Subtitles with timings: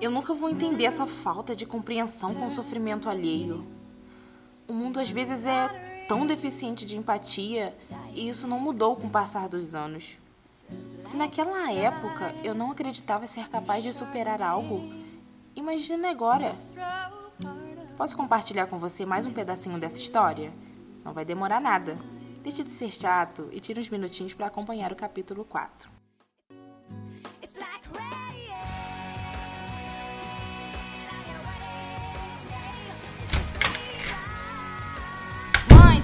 [0.00, 3.66] Eu nunca vou entender essa falta de compreensão com o sofrimento alheio.
[4.66, 5.68] O mundo às vezes é
[6.08, 7.76] tão deficiente de empatia
[8.14, 10.16] e isso não mudou com o passar dos anos.
[10.98, 14.90] Se naquela época eu não acreditava ser capaz de superar algo,
[15.54, 16.56] imagine agora.
[17.94, 20.50] Posso compartilhar com você mais um pedacinho dessa história?
[21.04, 21.98] Não vai demorar nada.
[22.42, 25.90] Deixe de ser chato e tire uns minutinhos para acompanhar o capítulo 4.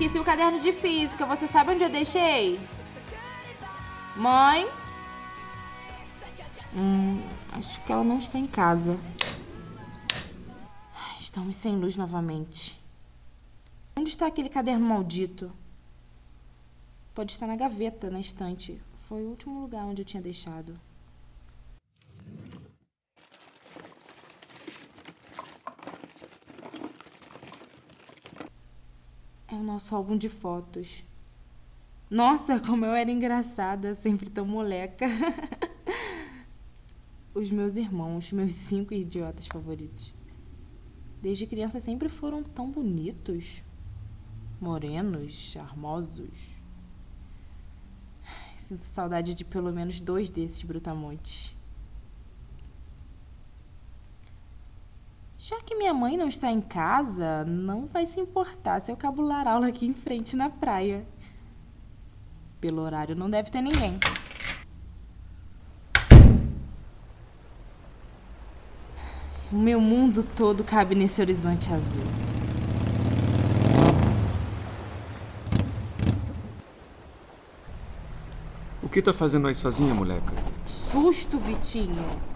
[0.00, 1.26] Esqueci o caderno de física.
[1.26, 2.58] Você sabe onde eu deixei?
[4.16, 4.66] Mãe?
[6.74, 8.98] Hum, acho que ela não está em casa.
[11.18, 12.80] Estamos sem luz novamente.
[13.94, 15.52] Onde está aquele caderno maldito?
[17.14, 18.80] Pode estar na gaveta, na estante.
[19.02, 20.80] Foi o último lugar onde eu tinha deixado.
[29.52, 31.04] É o nosso álbum de fotos.
[32.08, 35.06] Nossa, como eu era engraçada, sempre tão moleca.
[37.34, 40.14] Os meus irmãos, meus cinco idiotas favoritos.
[41.20, 43.62] Desde criança sempre foram tão bonitos,
[44.60, 46.60] morenos, charmosos.
[48.56, 51.56] Sinto saudade de pelo menos dois desses brutamontes.
[55.42, 59.48] Já que minha mãe não está em casa, não vai se importar se eu cabular
[59.48, 61.02] aula aqui em frente na praia.
[62.60, 63.98] Pelo horário não deve ter ninguém.
[69.50, 72.04] O meu mundo todo cabe nesse horizonte azul.
[78.82, 80.34] O que tá fazendo aí sozinha, moleca?
[80.66, 82.29] Susto, Vitinho.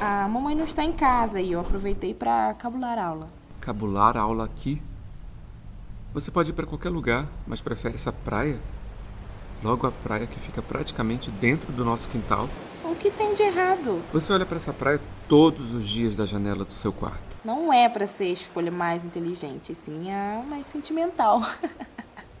[0.00, 3.28] A mamãe não está em casa e eu aproveitei para cabular aula.
[3.60, 4.80] Cabular aula aqui?
[6.14, 8.58] Você pode ir para qualquer lugar, mas prefere essa praia?
[9.62, 12.48] Logo a praia que fica praticamente dentro do nosso quintal.
[12.82, 14.02] O que tem de errado?
[14.10, 17.20] Você olha para essa praia todos os dias da janela do seu quarto.
[17.44, 21.42] Não é para ser a escolha mais inteligente, sim a mais sentimental.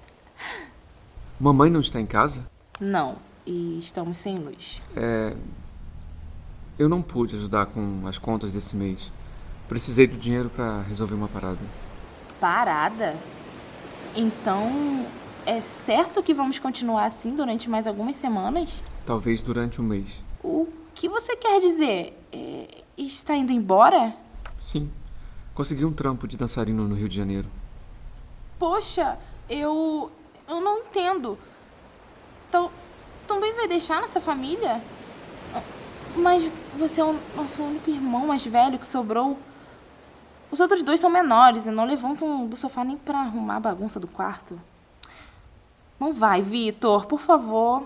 [1.38, 2.50] Mamãe não está em casa?
[2.80, 3.16] Não,
[3.46, 4.80] e estamos sem luz.
[4.96, 5.34] É.
[6.80, 9.12] Eu não pude ajudar com as contas desse mês.
[9.68, 11.58] Precisei do dinheiro para resolver uma parada.
[12.40, 13.14] Parada?
[14.16, 15.04] Então,
[15.44, 18.82] é certo que vamos continuar assim durante mais algumas semanas?
[19.04, 20.22] Talvez durante um mês.
[20.42, 22.18] O que você quer dizer?
[22.32, 24.16] É, está indo embora?
[24.58, 24.90] Sim.
[25.54, 27.48] Consegui um trampo de dançarino no Rio de Janeiro.
[28.58, 29.18] Poxa,
[29.50, 30.10] eu.
[30.48, 31.36] Eu não entendo.
[32.48, 32.70] Então,
[33.26, 34.80] também vai deixar nossa família?
[36.16, 39.38] Mas você é o nosso único irmão mais velho que sobrou.
[40.50, 44.00] Os outros dois são menores e não levantam do sofá nem pra arrumar a bagunça
[44.00, 44.60] do quarto.
[45.98, 47.84] Não vai, Vitor, por favor.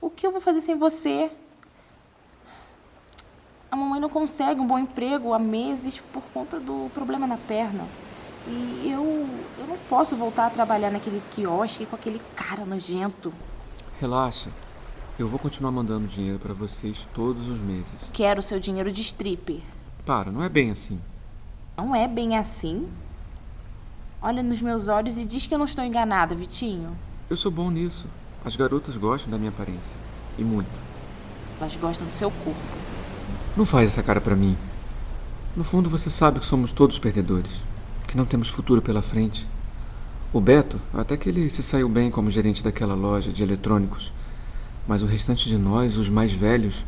[0.00, 1.30] O que eu vou fazer sem você?
[3.70, 7.84] A mamãe não consegue um bom emprego há meses por conta do problema na perna.
[8.46, 9.04] E eu,
[9.58, 13.32] eu não posso voltar a trabalhar naquele quiosque com aquele cara nojento.
[14.00, 14.50] Relaxa.
[15.18, 17.96] Eu vou continuar mandando dinheiro para vocês todos os meses.
[18.12, 19.58] Quero seu dinheiro de stripper.
[20.06, 21.00] Para, não é bem assim.
[21.76, 22.88] Não é bem assim?
[24.22, 26.96] Olha nos meus olhos e diz que eu não estou enganada, Vitinho.
[27.28, 28.06] Eu sou bom nisso.
[28.44, 29.96] As garotas gostam da minha aparência.
[30.38, 30.70] E muito.
[31.60, 32.60] Elas gostam do seu corpo.
[33.56, 34.56] Não faz essa cara para mim.
[35.56, 37.50] No fundo, você sabe que somos todos perdedores.
[38.06, 39.44] Que não temos futuro pela frente.
[40.32, 44.12] O Beto, até que ele se saiu bem como gerente daquela loja de eletrônicos.
[44.88, 46.82] Mas o restante de nós, os mais velhos,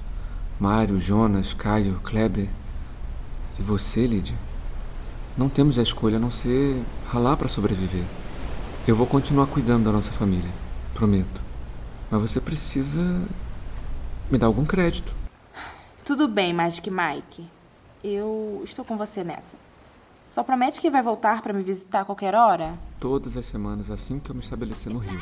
[0.59, 2.49] Mário, Jonas, Caio, Kleber
[3.59, 4.35] e você, Lídia,
[5.37, 6.83] não temos a escolha a não ser
[7.13, 8.05] ralar para sobreviver.
[8.89, 10.51] Eu vou continuar cuidando da nossa família,
[10.95, 11.43] prometo.
[12.11, 13.03] Mas você precisa
[14.31, 15.15] me dar algum crédito.
[16.03, 17.47] Tudo bem, Magic Mike.
[18.03, 19.59] Eu estou com você nessa.
[20.31, 22.79] Só promete que vai voltar para me visitar a qualquer hora?
[22.99, 25.21] Todas as semanas assim que eu me estabelecer no Rio.